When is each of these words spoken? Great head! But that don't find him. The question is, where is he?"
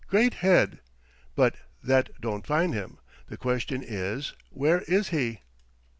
Great 0.07 0.33
head! 0.41 0.79
But 1.35 1.57
that 1.83 2.19
don't 2.19 2.47
find 2.47 2.73
him. 2.73 2.97
The 3.29 3.37
question 3.37 3.83
is, 3.85 4.33
where 4.49 4.81
is 4.87 5.09
he?" 5.09 5.41